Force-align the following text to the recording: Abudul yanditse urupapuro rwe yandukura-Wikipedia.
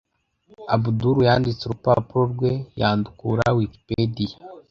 Abudul 0.73 1.17
yanditse 1.27 1.61
urupapuro 1.65 2.23
rwe 2.33 2.51
yandukura-Wikipedia. 2.79 4.35